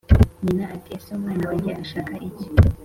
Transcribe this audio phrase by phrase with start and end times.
[0.43, 2.47] Nyina, ati: "Ese mwana wanjye urashaka iki?